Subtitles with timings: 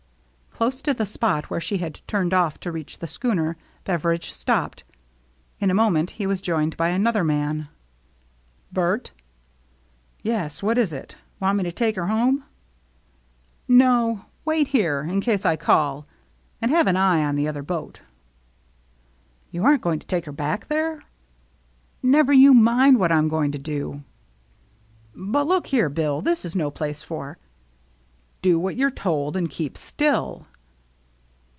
[0.53, 4.83] Close to the spot where she had turned off to reach the schooner Beveridge stopped.
[5.59, 7.67] In a moment he was joined by another man.
[8.71, 9.09] "Bert?""
[10.21, 10.61] Yes.
[10.61, 11.15] What is it?
[11.39, 12.43] Want me to take her home?""
[13.85, 14.25] No.
[14.45, 16.05] Wait here, in case I call.
[16.61, 18.01] And have an eye on the other boat.""
[19.51, 21.01] You aren't going to take her back there?""
[22.03, 25.31] Never you mind what I'm going to do." THE EVENING OF THE SAME DAY 209"
[25.33, 25.89] But look here.
[25.89, 26.21] Bill!
[26.21, 27.39] This is no place for
[28.43, 30.45] —""Do what you're told and keep still."